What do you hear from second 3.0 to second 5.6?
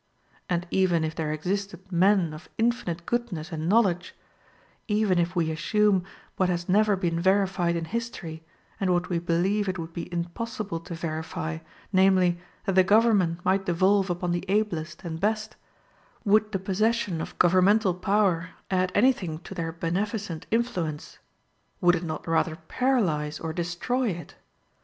goodness and knowledge, even if we